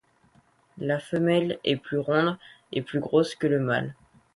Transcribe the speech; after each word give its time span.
La 0.79 0.97
femelle 0.97 1.59
est 1.63 1.77
plus 1.77 1.99
ronde 1.99 2.35
et 2.71 2.81
plus 2.81 2.99
grosse 2.99 3.35
que 3.35 3.45
le 3.45 3.59
mâle. 3.59 3.93